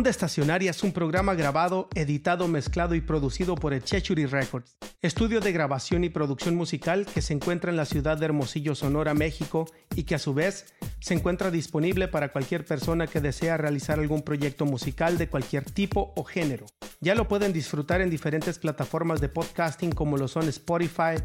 [0.00, 5.52] Onda Estacionaria es un programa grabado, editado, mezclado y producido por Chechuri Records, estudio de
[5.52, 10.04] grabación y producción musical que se encuentra en la ciudad de Hermosillo, Sonora, México, y
[10.04, 14.64] que a su vez se encuentra disponible para cualquier persona que desea realizar algún proyecto
[14.64, 16.64] musical de cualquier tipo o género.
[17.00, 21.22] Ya lo pueden disfrutar en diferentes plataformas de podcasting como lo son Spotify,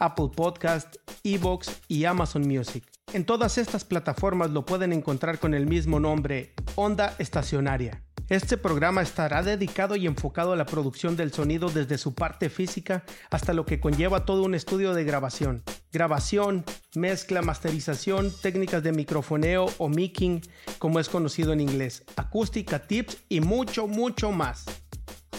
[0.00, 2.82] Apple Podcast, Evox y Amazon Music.
[3.12, 8.02] En todas estas plataformas lo pueden encontrar con el mismo nombre, Onda Estacionaria.
[8.28, 13.04] Este programa estará dedicado y enfocado a la producción del sonido desde su parte física
[13.30, 15.62] hasta lo que conlleva todo un estudio de grabación.
[15.92, 16.64] Grabación,
[16.96, 20.42] mezcla, masterización, técnicas de microfoneo o micking,
[20.78, 24.64] como es conocido en inglés, acústica, tips y mucho, mucho más.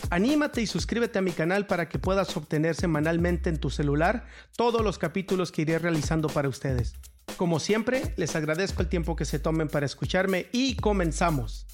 [0.09, 4.81] Anímate y suscríbete a mi canal para que puedas obtener semanalmente en tu celular todos
[4.81, 6.95] los capítulos que iré realizando para ustedes.
[7.35, 11.67] Como siempre, les agradezco el tiempo que se tomen para escucharme y comenzamos.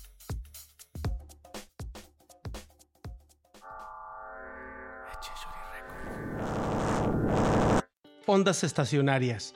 [8.26, 9.54] Ondas estacionarias.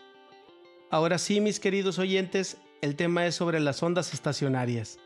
[0.90, 5.00] Ahora sí, mis queridos oyentes, el tema es sobre las ondas estacionarias.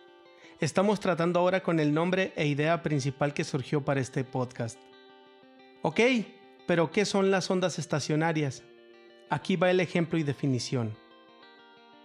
[0.59, 4.79] Estamos tratando ahora con el nombre e idea principal que surgió para este podcast.
[5.83, 5.99] Ok,
[6.65, 8.63] pero ¿qué son las ondas estacionarias?
[9.29, 10.97] Aquí va el ejemplo y definición.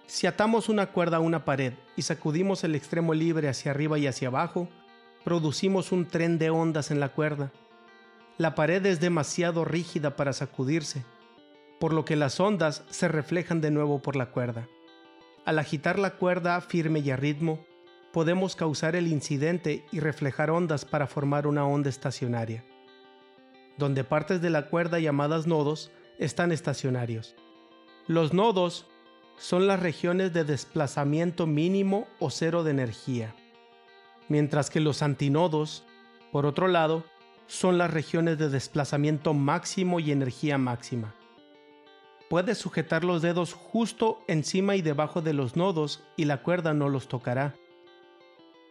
[0.07, 4.07] Si atamos una cuerda a una pared y sacudimos el extremo libre hacia arriba y
[4.07, 4.69] hacia abajo,
[5.25, 7.51] producimos un tren de ondas en la cuerda.
[8.37, 11.03] La pared es demasiado rígida para sacudirse
[11.79, 14.69] por lo que las ondas se reflejan de nuevo por la cuerda.
[15.45, 17.65] Al agitar la cuerda firme y a ritmo,
[18.13, 22.65] podemos causar el incidente y reflejar ondas para formar una onda estacionaria,
[23.77, 27.37] donde partes de la cuerda llamadas nodos están estacionarios.
[28.07, 28.87] Los nodos
[29.36, 33.35] son las regiones de desplazamiento mínimo o cero de energía,
[34.29, 35.85] mientras que los antinodos,
[36.33, 37.05] por otro lado,
[37.48, 41.15] son las regiones de desplazamiento máximo y energía máxima.
[42.29, 46.89] Puedes sujetar los dedos justo encima y debajo de los nodos y la cuerda no
[46.89, 47.55] los tocará.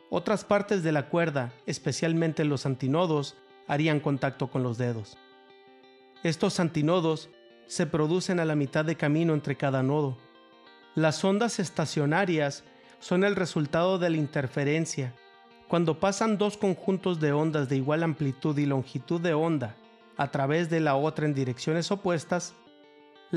[0.10, 5.18] Otras partes de la cuerda, especialmente los antinodos, harían contacto con los dedos.
[6.24, 7.30] Estos antinodos
[7.66, 10.18] se producen a la mitad de camino entre cada nodo.
[10.94, 12.64] Las ondas estacionarias
[13.00, 15.14] son el resultado de la interferencia.
[15.68, 19.76] Cuando pasan dos conjuntos de ondas de igual amplitud y longitud de onda
[20.18, 22.54] a través de la otra en direcciones opuestas,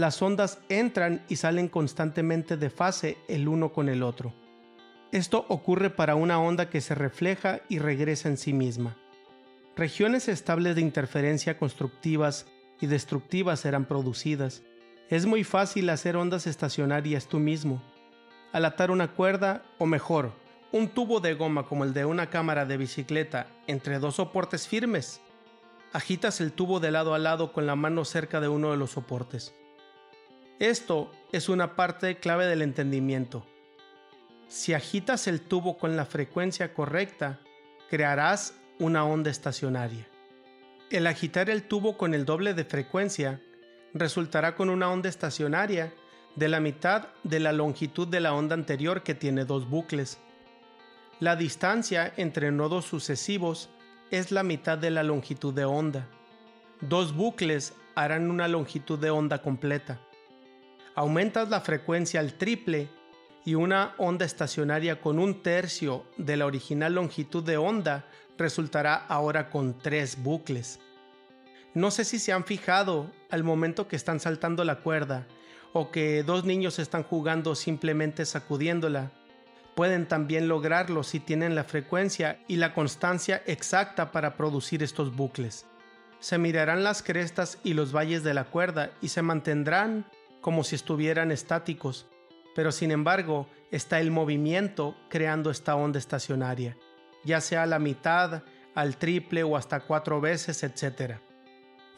[0.01, 4.33] las ondas entran y salen constantemente de fase el uno con el otro.
[5.13, 8.97] Esto ocurre para una onda que se refleja y regresa en sí misma.
[9.77, 12.47] Regiones estables de interferencia constructivas
[12.81, 14.63] y destructivas serán producidas.
[15.09, 17.83] Es muy fácil hacer ondas estacionarias tú mismo.
[18.53, 20.33] Al atar una cuerda, o mejor,
[20.73, 25.23] un tubo de goma como el de una cámara de bicicleta entre dos soportes firmes,
[25.93, 28.91] agitas el tubo de lado a lado con la mano cerca de uno de los
[28.91, 29.55] soportes.
[30.59, 33.47] Esto es una parte clave del entendimiento.
[34.49, 37.39] Si agitas el tubo con la frecuencia correcta,
[37.89, 40.09] crearás una onda estacionaria.
[40.91, 43.41] El agitar el tubo con el doble de frecuencia
[43.95, 45.93] resultará con una onda estacionaria
[46.35, 50.19] de la mitad de la longitud de la onda anterior que tiene dos bucles.
[51.21, 53.71] La distancia entre nodos sucesivos
[54.11, 56.09] es la mitad de la longitud de onda.
[56.81, 60.01] Dos bucles harán una longitud de onda completa
[60.99, 62.89] aumentas la frecuencia al triple
[63.45, 68.05] y una onda estacionaria con un tercio de la original longitud de onda
[68.37, 70.81] resultará ahora con tres bucles.
[71.73, 75.29] No sé si se han fijado al momento que están saltando la cuerda
[75.73, 79.13] o que dos niños están jugando simplemente sacudiéndola.
[79.77, 85.65] Pueden también lograrlo si tienen la frecuencia y la constancia exacta para producir estos bucles.
[86.19, 90.05] Se mirarán las crestas y los valles de la cuerda y se mantendrán
[90.49, 92.07] como si estuvieran estáticos,
[92.55, 96.75] pero sin embargo está el movimiento creando esta onda estacionaria,
[97.23, 101.17] ya sea a la mitad, al triple o hasta cuatro veces, etc.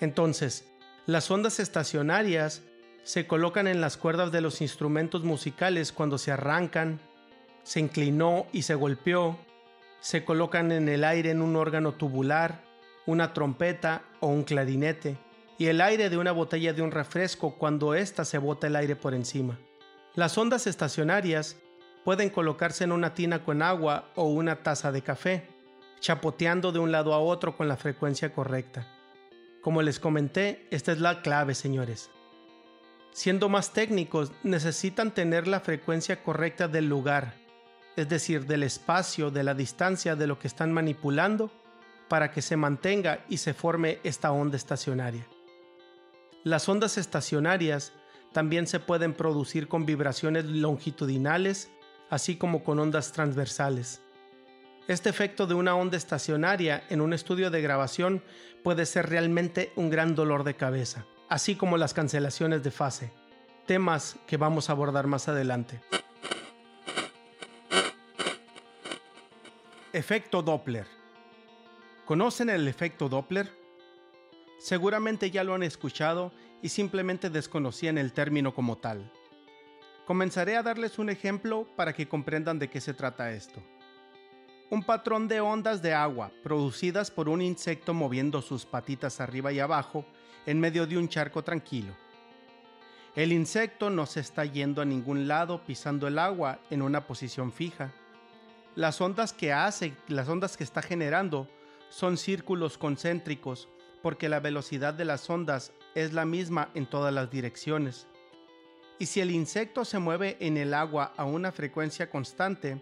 [0.00, 0.66] Entonces,
[1.06, 2.64] las ondas estacionarias
[3.04, 6.98] se colocan en las cuerdas de los instrumentos musicales cuando se arrancan,
[7.62, 9.38] se inclinó y se golpeó,
[10.00, 12.64] se colocan en el aire en un órgano tubular,
[13.06, 15.18] una trompeta o un clarinete
[15.60, 18.96] y el aire de una botella de un refresco cuando ésta se bota el aire
[18.96, 19.58] por encima.
[20.14, 21.58] Las ondas estacionarias
[22.02, 25.46] pueden colocarse en una tina con agua o una taza de café,
[26.00, 28.86] chapoteando de un lado a otro con la frecuencia correcta.
[29.60, 32.08] Como les comenté, esta es la clave, señores.
[33.12, 37.34] Siendo más técnicos, necesitan tener la frecuencia correcta del lugar,
[37.96, 41.50] es decir, del espacio, de la distancia de lo que están manipulando,
[42.08, 45.26] para que se mantenga y se forme esta onda estacionaria.
[46.42, 47.92] Las ondas estacionarias
[48.32, 51.70] también se pueden producir con vibraciones longitudinales,
[52.08, 54.00] así como con ondas transversales.
[54.88, 58.22] Este efecto de una onda estacionaria en un estudio de grabación
[58.64, 63.12] puede ser realmente un gran dolor de cabeza, así como las cancelaciones de fase,
[63.66, 65.80] temas que vamos a abordar más adelante.
[69.92, 70.86] Efecto Doppler.
[72.06, 73.59] ¿Conocen el efecto Doppler?
[74.60, 79.10] Seguramente ya lo han escuchado y simplemente desconocían el término como tal.
[80.06, 83.62] Comenzaré a darles un ejemplo para que comprendan de qué se trata esto.
[84.68, 89.60] Un patrón de ondas de agua producidas por un insecto moviendo sus patitas arriba y
[89.60, 90.04] abajo
[90.44, 91.94] en medio de un charco tranquilo.
[93.16, 97.50] El insecto no se está yendo a ningún lado pisando el agua en una posición
[97.50, 97.94] fija.
[98.76, 101.48] Las ondas que hace, las ondas que está generando,
[101.88, 103.70] son círculos concéntricos
[104.02, 108.06] porque la velocidad de las ondas es la misma en todas las direcciones.
[108.98, 112.80] Y si el insecto se mueve en el agua a una frecuencia constante,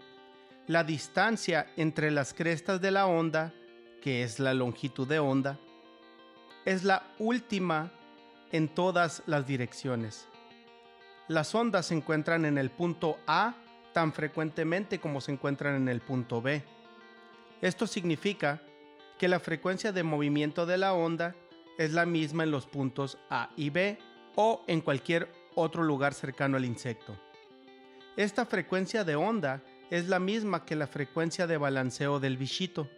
[0.67, 3.53] la distancia entre las crestas de la onda,
[4.01, 5.57] que es la longitud de onda,
[6.65, 7.91] es la última
[8.51, 10.27] en todas las direcciones.
[11.27, 13.55] Las ondas se encuentran en el punto A
[13.93, 16.63] tan frecuentemente como se encuentran en el punto B.
[17.61, 18.61] Esto significa
[19.19, 21.35] que la frecuencia de movimiento de la onda
[21.77, 23.99] es la misma en los puntos A y B
[24.35, 27.15] o en cualquier otro lugar cercano al insecto.
[28.15, 32.89] Esta frecuencia de onda es la misma que la frecuencia de balanceo del bichito.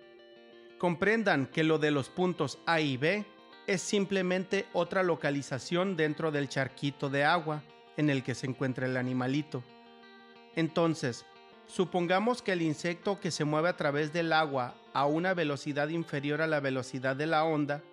[0.77, 3.25] Comprendan que lo de los puntos A y B
[3.65, 7.63] es simplemente otra localización dentro del charquito de agua
[7.97, 9.63] en el que se encuentra el animalito.
[10.55, 11.25] Entonces,
[11.67, 16.41] supongamos que el insecto que se mueve a través del agua a una velocidad inferior
[16.41, 17.83] a la velocidad de la onda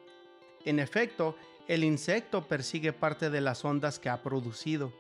[0.65, 1.37] en efecto,
[1.67, 4.93] el insecto persigue parte de las ondas que ha producido.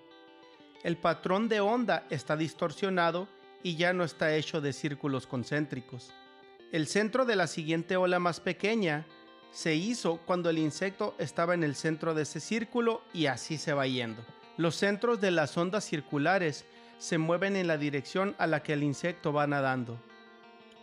[0.82, 3.29] El patrón de onda está distorsionado
[3.62, 6.12] y ya no está hecho de círculos concéntricos.
[6.70, 9.05] El centro de la siguiente ola más pequeña
[9.50, 13.73] se hizo cuando el insecto estaba en el centro de ese círculo y así se
[13.73, 14.23] va yendo.
[14.56, 16.67] Los centros de las ondas circulares
[16.98, 19.98] se mueven en la dirección a la que el insecto va nadando.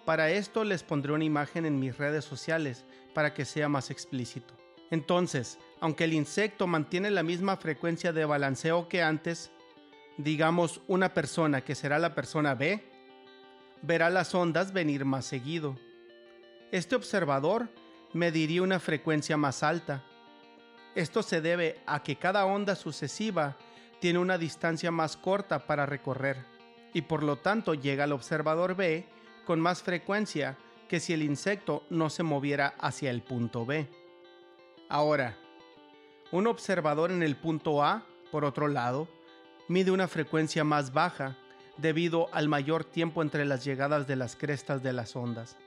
[0.05, 4.53] Para esto les pondré una imagen en mis redes sociales para que sea más explícito.
[4.91, 9.51] Entonces, aunque el insecto mantiene la misma frecuencia de balanceo que antes,
[10.17, 12.83] digamos una persona que será la persona B,
[13.81, 15.77] verá las ondas venir más seguido.
[16.71, 17.69] Este observador
[18.13, 20.03] mediría una frecuencia más alta.
[20.93, 23.57] Esto se debe a que cada onda sucesiva
[23.99, 26.45] tiene una distancia más corta para recorrer
[26.93, 29.05] y por lo tanto llega al observador B
[29.45, 30.57] con más frecuencia
[30.87, 33.87] que si el insecto no se moviera hacia el punto B.
[34.87, 35.37] Ahora,
[36.31, 39.07] un observador en el punto A, por otro lado,
[39.67, 41.37] mide una frecuencia más baja
[41.77, 45.57] debido al mayor tiempo entre las llegadas de las crestas de las ondas.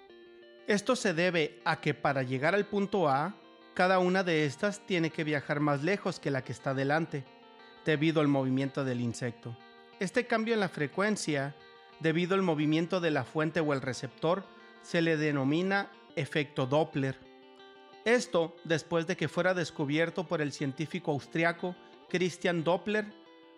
[0.66, 3.34] Esto se debe a que para llegar al punto A,
[3.74, 7.24] cada una de estas tiene que viajar más lejos que la que está delante,
[7.84, 9.56] debido al movimiento del insecto.
[10.00, 11.54] Este cambio en la frecuencia,
[12.00, 14.44] debido al movimiento de la fuente o el receptor,
[14.82, 17.16] se le denomina efecto Doppler.
[18.04, 21.74] Esto después de que fuera descubierto por el científico austriaco
[22.08, 23.06] Christian Doppler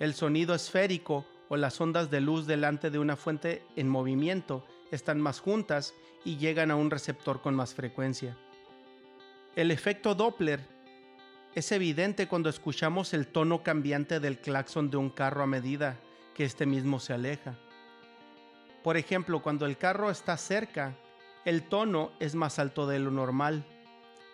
[0.00, 5.20] el sonido esférico o las ondas de luz delante de una fuente en movimiento están
[5.20, 8.36] más juntas y llegan a un receptor con más frecuencia.
[9.54, 10.60] El efecto Doppler
[11.54, 15.98] es evidente cuando escuchamos el tono cambiante del claxon de un carro a medida
[16.34, 17.58] que este mismo se aleja.
[18.82, 20.94] Por ejemplo, cuando el carro está cerca,
[21.44, 23.64] el tono es más alto de lo normal,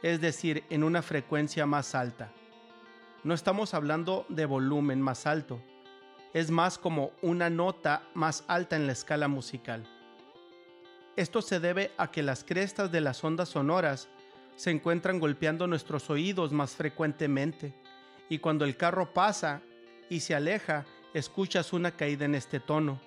[0.02, 2.30] es decir, en una frecuencia más alta
[3.24, 5.58] no estamos hablando de volumen más alto,
[6.34, 9.88] es más como una nota más alta en la escala musical.
[11.16, 14.08] Esto se debe a que las crestas de las ondas sonoras
[14.56, 17.72] se encuentran golpeando nuestros oídos más frecuentemente
[18.28, 19.62] y cuando el carro pasa
[20.10, 20.84] y se aleja,
[21.14, 23.00] escuchas una caída en este tono.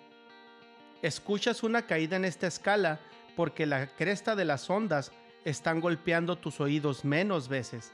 [1.02, 3.00] Escuchas una caída en esta escala
[3.36, 5.12] porque la cresta de las ondas
[5.46, 7.92] están golpeando tus oídos menos veces.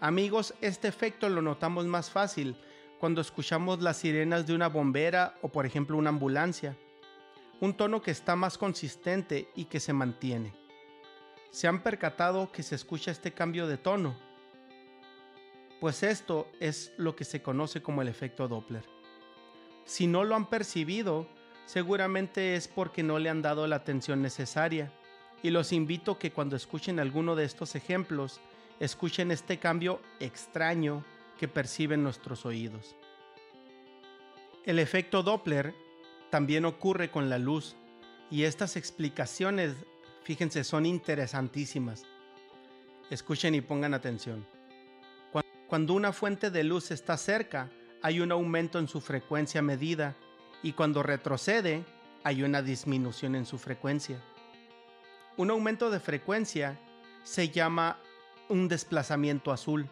[0.00, 2.56] Amigos, este efecto lo notamos más fácil
[3.00, 6.76] cuando escuchamos las sirenas de una bombera o por ejemplo una ambulancia.
[7.60, 10.54] Un tono que está más consistente y que se mantiene.
[11.50, 14.16] ¿Se han percatado que se escucha este cambio de tono?
[15.80, 18.84] Pues esto es lo que se conoce como el efecto Doppler.
[19.84, 21.26] Si no lo han percibido,
[21.72, 24.92] seguramente es porque no le han dado la atención necesaria.
[25.42, 28.40] Y los invito que cuando escuchen alguno de estos ejemplos,
[28.78, 31.02] escuchen este cambio extraño
[31.38, 32.94] que perciben nuestros oídos.
[34.66, 35.74] El efecto Doppler
[36.28, 37.74] también ocurre con la luz
[38.30, 39.74] y estas explicaciones,
[40.24, 42.04] fíjense, son interesantísimas.
[43.08, 44.46] Escuchen y pongan atención.
[45.68, 47.70] Cuando una fuente de luz está cerca,
[48.02, 50.14] hay un aumento en su frecuencia medida
[50.62, 51.84] y cuando retrocede,
[52.24, 54.18] hay una disminución en su frecuencia.
[55.36, 56.78] Un aumento de frecuencia
[57.24, 57.98] se llama
[58.48, 59.88] un desplazamiento azul,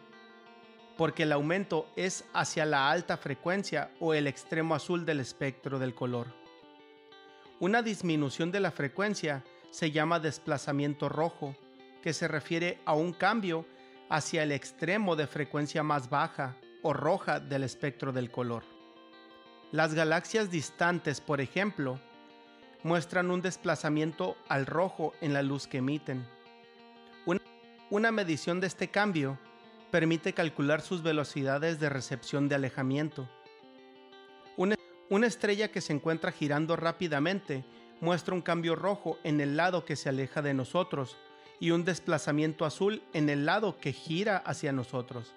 [0.97, 5.95] porque el aumento es hacia la alta frecuencia o el extremo azul del espectro del
[5.95, 6.27] color.
[7.59, 11.55] Una disminución de la frecuencia se llama desplazamiento rojo,
[12.01, 13.65] que se refiere a un cambio
[14.09, 18.63] hacia el extremo de frecuencia más baja o roja del espectro del color.
[19.71, 21.99] Las galaxias distantes, por ejemplo,
[22.83, 26.25] muestran un desplazamiento al rojo en la luz que emiten.
[27.91, 29.37] Una medición de este cambio
[29.91, 33.29] permite calcular sus velocidades de recepción de alejamiento.
[34.55, 37.65] Una, estrella que se encuentra girando rápidamente
[37.99, 41.17] muestra un cambio rojo en el lado que se aleja de nosotros
[41.59, 45.33] y un desplazamiento azul en el lado que gira hacia nosotros.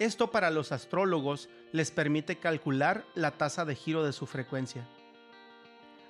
[0.00, 4.88] Esto para los astrólogos les permite calcular la tasa de giro de su frecuencia.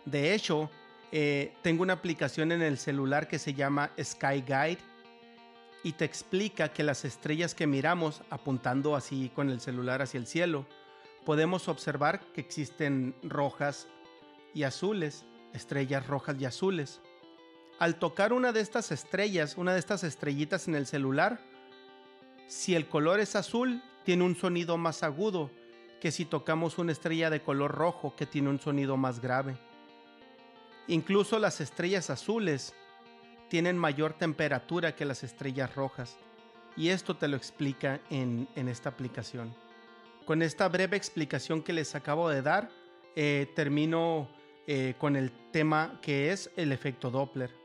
[0.05, 0.71] De hecho,
[1.11, 4.79] eh, tengo una aplicación en el celular que se llama Sky Guide
[5.83, 10.29] y te explica que las estrellas que miramos apuntando así con el celular hacia el
[10.29, 10.67] cielo,
[11.25, 13.89] podemos observar que existen rojas
[14.55, 17.01] y azules, estrellas rojas y azules.
[17.81, 21.41] Al tocar una de estas estrellas, una de estas estrellitas en el celular,
[22.51, 25.53] si el color es azul, tiene un sonido más agudo
[26.01, 29.57] que si tocamos una estrella de color rojo que tiene un sonido más grave.
[30.89, 32.75] Incluso las estrellas azules
[33.49, 36.19] tienen mayor temperatura que las estrellas rojas.
[36.77, 39.55] Y esto te lo explica en, esta aplicación.
[40.27, 42.69] Con esta breve explicación que les acabo de dar,
[43.15, 44.29] eh, termino
[44.67, 47.60] eh, con el tema que es el efecto Doppler.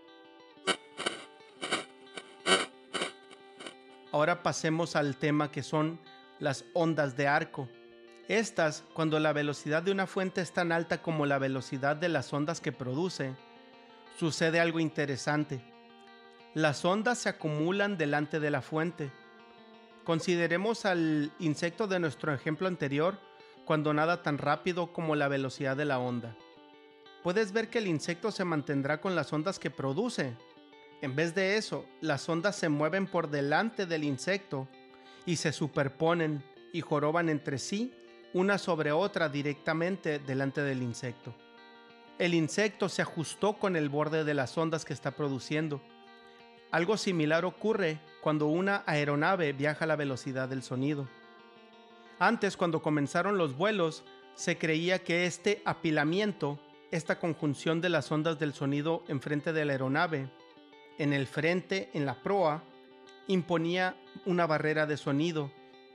[4.16, 6.00] Ahora pasemos al tema que son
[6.40, 7.68] las ondas de arco.
[8.30, 12.32] Estas, cuando la velocidad de una fuente es tan alta como la velocidad de las
[12.32, 13.36] ondas que produce,
[14.18, 15.60] sucede algo interesante.
[16.54, 19.12] Las ondas se acumulan delante de la fuente.
[20.06, 23.20] Consideremos al insecto de nuestro ejemplo anterior
[23.66, 26.34] cuando nada tan rápido como la velocidad de la onda.
[27.22, 30.38] Puedes ver que el insecto se mantendrá con las ondas que produce.
[31.02, 34.68] En vez de eso, las ondas se mueven por delante del insecto
[35.26, 37.94] y se superponen y joroban entre sí
[38.34, 41.34] una sobre otra directamente delante del insecto.
[42.18, 45.82] El insecto se ajustó con el borde de las ondas que está produciendo
[46.76, 51.08] algo similar ocurre cuando una aeronave viaja a la velocidad del sonido.
[52.20, 54.04] Antes, cuando comenzaron los vuelos,
[54.36, 56.60] se creía que este apilamiento,
[56.92, 60.30] esta conjunción de las ondas del sonido enfrente de la aeronave,
[60.98, 62.64] en el frente, en la proa,
[63.28, 65.52] imponía una barrera de sonido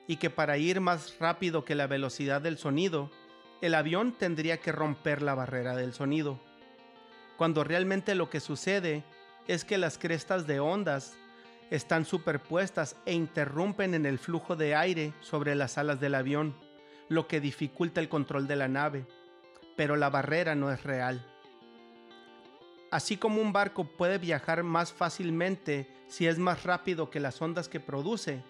[0.07, 3.11] y que para ir más rápido que la velocidad del sonido,
[3.61, 6.40] el avión tendría que romper la barrera del sonido.
[7.37, 9.04] Cuando realmente lo que sucede
[9.47, 11.16] es que las crestas de ondas
[11.71, 16.54] están superpuestas e interrumpen en el flujo de aire sobre las alas del avión,
[17.09, 19.07] lo que dificulta el control de la nave,
[19.76, 21.25] pero la barrera no es real.
[22.90, 27.68] Así como un barco puede viajar más fácilmente si es más rápido que las ondas
[27.68, 28.42] que produce,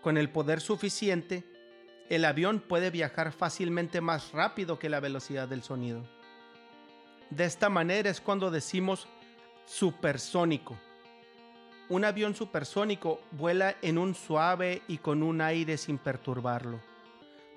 [0.00, 1.44] con el poder suficiente,
[2.08, 6.02] el avión puede viajar fácilmente más rápido que la velocidad del sonido.
[7.30, 9.08] De esta manera es cuando decimos
[9.64, 10.76] supersónico.
[11.88, 16.80] Un avión supersónico vuela en un suave y con un aire sin perturbarlo,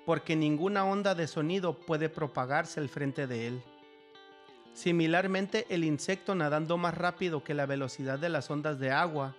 [0.04, 3.62] porque ninguna onda de sonido puede propagarse al frente de él.
[4.74, 9.34] Similarmente, el insecto nadando más rápido que la velocidad de las ondas de agua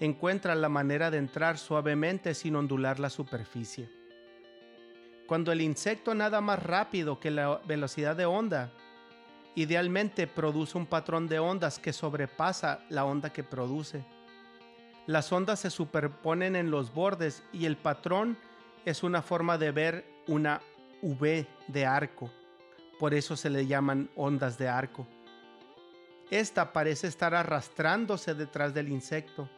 [0.00, 3.90] encuentra la manera de entrar suavemente sin ondular la superficie.
[5.26, 8.70] Cuando el insecto nada más rápido que la velocidad de onda,
[9.56, 14.04] Idealmente produce un patrón de ondas que sobrepasa la onda que produce.
[15.06, 18.36] Las ondas se superponen en los bordes y el patrón
[18.84, 20.60] es una forma de ver una
[21.00, 22.30] V de arco.
[22.98, 25.06] Por eso se le llaman ondas de arco.
[26.30, 29.48] Esta parece estar arrastrándose detrás del insecto.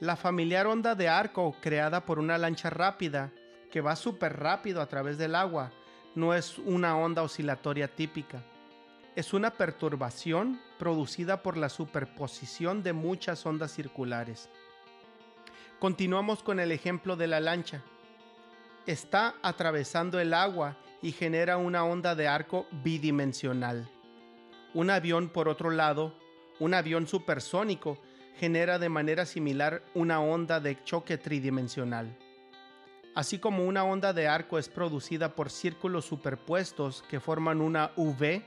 [0.00, 3.30] La familiar onda de arco creada por una lancha rápida
[3.70, 5.72] que va súper rápido a través del agua
[6.14, 8.42] no es una onda oscilatoria típica.
[9.14, 14.48] Es una perturbación producida por la superposición de muchas ondas circulares.
[15.78, 17.82] Continuamos con el ejemplo de la lancha.
[18.86, 23.90] Está atravesando el agua y genera una onda de arco bidimensional.
[24.72, 26.14] Un avión, por otro lado,
[26.60, 27.98] un avión supersónico,
[28.38, 32.16] genera de manera similar una onda de choque tridimensional.
[33.14, 38.42] Así como una onda de arco es producida por círculos superpuestos que forman una V,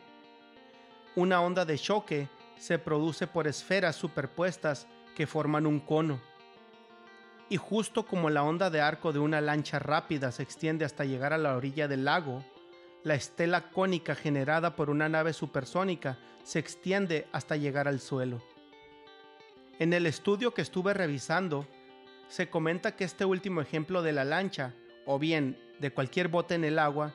[1.16, 6.20] una onda de choque se produce por esferas superpuestas que forman un cono.
[7.50, 11.32] Y justo como la onda de arco de una lancha rápida se extiende hasta llegar
[11.34, 12.44] a la orilla del lago,
[13.04, 18.42] la estela cónica generada por una nave supersónica se extiende hasta llegar al suelo.
[19.78, 21.68] En el estudio que estuve revisando,
[22.30, 24.74] se comenta que este último ejemplo de la lancha,
[25.06, 27.14] o bien de cualquier bote en el agua,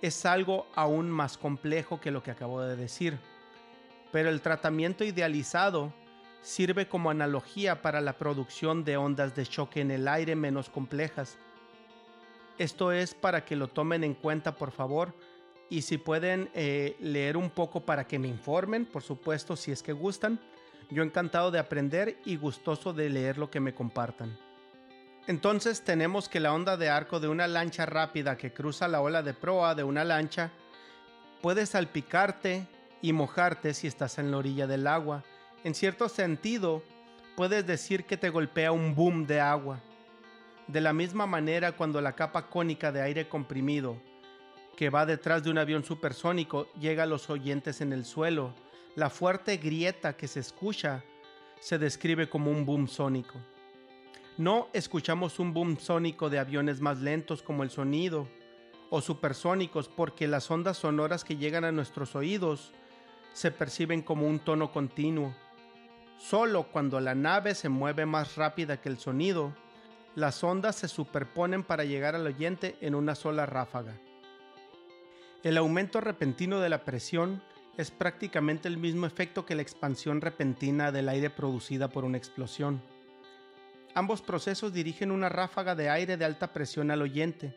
[0.00, 3.18] es algo aún más complejo que lo que acabo de decir.
[4.10, 5.92] Pero el tratamiento idealizado
[6.42, 11.38] sirve como analogía para la producción de ondas de choque en el aire menos complejas
[12.58, 15.14] esto es para que lo tomen en cuenta, por favor.
[15.68, 19.82] Y si pueden eh, leer un poco para que me informen, por supuesto, si es
[19.82, 20.38] que gustan.
[20.90, 24.38] Yo encantado de aprender y gustoso de leer lo que me compartan.
[25.26, 29.22] Entonces tenemos que la onda de arco de una lancha rápida que cruza la ola
[29.22, 30.50] de proa de una lancha
[31.40, 32.66] puede salpicarte
[33.00, 35.24] y mojarte si estás en la orilla del agua.
[35.64, 36.82] En cierto sentido,
[37.36, 39.80] puedes decir que te golpea un boom de agua.
[40.66, 43.96] De la misma manera, cuando la capa cónica de aire comprimido
[44.76, 48.54] que va detrás de un avión supersónico llega a los oyentes en el suelo,
[48.96, 51.04] la fuerte grieta que se escucha
[51.60, 53.38] se describe como un boom sónico.
[54.38, 58.26] No escuchamos un boom sónico de aviones más lentos como el sonido
[58.90, 62.72] o supersónicos porque las ondas sonoras que llegan a nuestros oídos
[63.32, 65.34] se perciben como un tono continuo.
[66.18, 69.52] Solo cuando la nave se mueve más rápida que el sonido,
[70.14, 73.98] las ondas se superponen para llegar al oyente en una sola ráfaga.
[75.42, 77.42] El aumento repentino de la presión
[77.76, 82.82] es prácticamente el mismo efecto que la expansión repentina del aire producida por una explosión.
[83.94, 87.54] Ambos procesos dirigen una ráfaga de aire de alta presión al oyente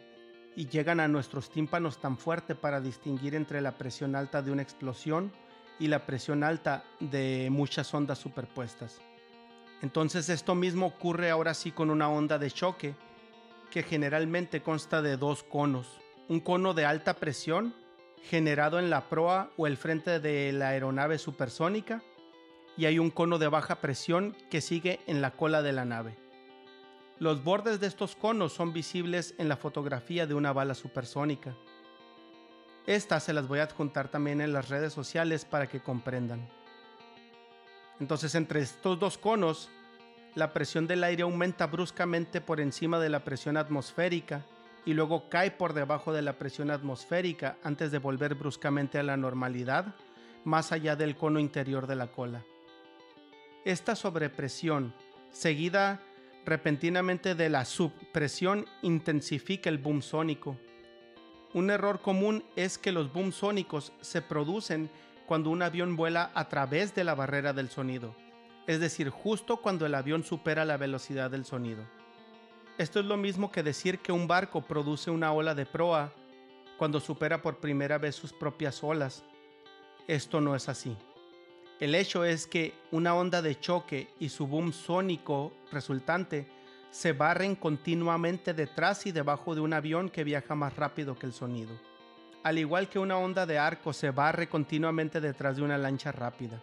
[0.56, 4.62] y llegan a nuestros tímpanos tan fuerte para distinguir entre la presión alta de una
[4.62, 5.32] explosión
[5.80, 9.02] y la presión alta de muchas ondas superpuestas.
[9.82, 12.96] Entonces esto mismo ocurre ahora sí con una onda de choque,
[13.72, 15.88] que generalmente consta de dos conos.
[16.30, 17.76] Un cono de alta presión,
[18.24, 22.02] generado en la proa o el frente de la aeronave supersónica,
[22.78, 26.18] y hay un cono de baja presión que sigue en la cola de la nave.
[27.20, 31.56] Los bordes de estos conos son visibles en la fotografía de una bala supersónica.
[32.88, 36.48] Estas se las voy a adjuntar también en las redes sociales para que comprendan.
[38.00, 39.70] Entonces entre estos dos conos,
[40.36, 44.46] la presión del aire aumenta bruscamente por encima de la presión atmosférica
[44.86, 49.18] y luego cae por debajo de la presión atmosférica antes de volver bruscamente a la
[49.18, 49.96] normalidad
[50.44, 52.44] más allá del cono interior de la cola.
[53.66, 54.94] Esta sobrepresión,
[55.32, 56.02] seguida
[56.46, 60.56] repentinamente de la subpresión, intensifica el boom sónico.
[61.56, 64.90] Un error común es que los boom sónicos se producen
[65.26, 68.14] cuando un avión vuela a través de la barrera del sonido,
[68.68, 71.82] es decir, justo cuando el avión supera la velocidad del sonido.
[72.78, 76.12] Esto es lo mismo que decir que un barco produce una ola de proa
[76.78, 79.24] cuando supera por primera vez sus propias olas.
[80.10, 80.98] Esto no es así.
[81.80, 86.48] El hecho es que una onda de choque y su boom sónico resultante
[86.96, 91.34] se barren continuamente detrás y debajo de un avión que viaja más rápido que el
[91.34, 91.78] sonido
[92.46, 96.62] al igual que una onda de arco se barre continuamente detrás de una lancha rápida.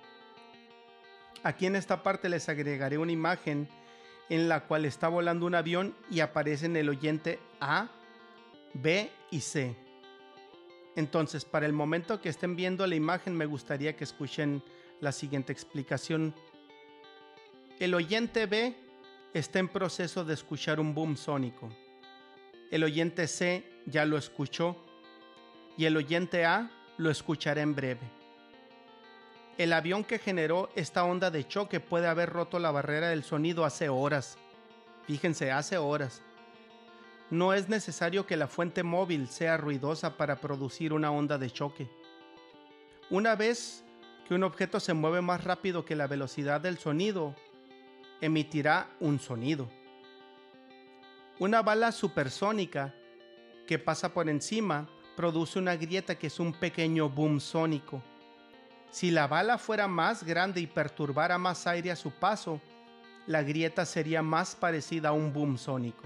[1.42, 3.68] Aquí en esta parte les agregaré una imagen
[4.28, 7.88] en la cual está volando un avión y aparecen el oyente A,
[8.74, 9.74] B y C.
[10.94, 14.62] Entonces, para el momento que estén viendo la imagen, me gustaría que escuchen
[15.00, 16.32] la siguiente explicación.
[17.80, 18.76] El oyente B
[19.34, 21.68] está en proceso de escuchar un boom sónico.
[22.70, 24.76] El oyente C ya lo escuchó
[25.76, 28.22] y el oyente A lo escuchará en breve.
[29.58, 33.64] El avión que generó esta onda de choque puede haber roto la barrera del sonido
[33.64, 34.38] hace horas.
[35.06, 36.22] Fíjense, hace horas.
[37.30, 41.88] No es necesario que la fuente móvil sea ruidosa para producir una onda de choque.
[43.10, 43.84] Una vez
[44.26, 47.34] que un objeto se mueve más rápido que la velocidad del sonido,
[48.22, 49.68] emitirá un sonido.
[51.40, 52.94] Una bala supersónica
[53.66, 58.00] que pasa por encima produce una grieta que es un pequeño boom sónico.
[58.90, 62.60] Si la bala fuera más grande y perturbara más aire a su paso,
[63.26, 66.04] la grieta sería más parecida a un boom sónico.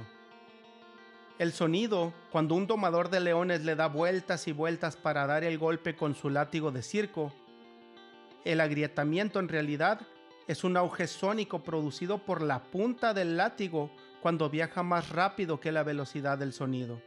[1.38, 5.58] El sonido, cuando un domador de leones le da vueltas y vueltas para dar el
[5.58, 7.30] golpe con su látigo de circo,
[8.46, 10.00] el agrietamiento en realidad
[10.46, 15.72] es un auge sónico producido por la punta del látigo cuando viaja más rápido que
[15.72, 17.00] la velocidad del sonido.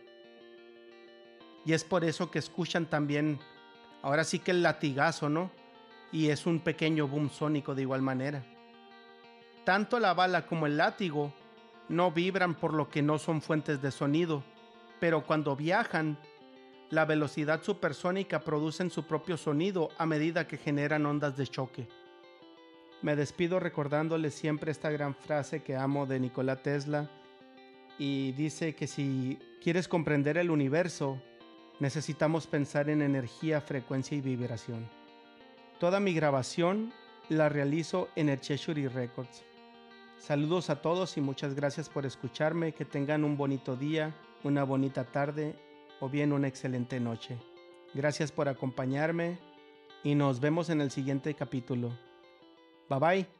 [1.65, 3.39] Y es por eso que escuchan también,
[4.02, 5.52] ahora sí que el latigazo, ¿no?
[6.12, 8.43] y es un pequeño boom sónico de igual manera.
[9.63, 11.34] Tanto la bala como el látigo
[11.88, 14.43] no vibran por lo que no son fuentes de sonido,
[14.99, 16.17] pero cuando viajan,
[16.89, 21.88] la velocidad supersónica producen su propio sonido a medida que generan ondas de choque.
[23.01, 27.09] Me despido recordándoles siempre esta gran frase que amo de Nikola Tesla
[27.97, 31.21] y dice que si quieres comprender el universo,
[31.79, 34.89] necesitamos pensar en energía, frecuencia y vibración.
[35.79, 36.91] Toda mi grabación
[37.29, 39.43] la realizo en el Cheshire Records.
[40.17, 42.73] Saludos a todos y muchas gracias por escucharme.
[42.73, 45.55] Que tengan un bonito día, una bonita tarde
[46.01, 47.38] o bien una excelente noche.
[47.93, 49.39] Gracias por acompañarme
[50.03, 52.09] y nos vemos en el siguiente capítulo.
[52.89, 53.38] Bye bye.